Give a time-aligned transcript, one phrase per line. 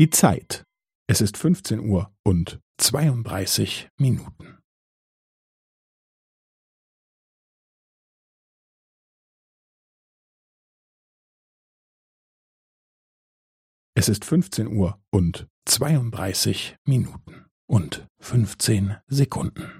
[0.00, 0.64] Die Zeit.
[1.10, 4.58] Es ist 15 Uhr und 32 Minuten.
[13.94, 19.79] Es ist 15 Uhr und 32 Minuten und 15 Sekunden.